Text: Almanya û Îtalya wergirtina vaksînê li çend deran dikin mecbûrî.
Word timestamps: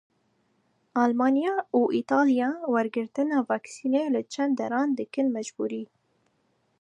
Almanya 1.03 1.53
û 1.79 1.81
Îtalya 1.99 2.51
wergirtina 2.73 3.39
vaksînê 3.49 4.03
li 4.13 4.21
çend 4.33 4.53
deran 4.59 4.89
dikin 4.97 5.27
mecbûrî. 5.35 5.83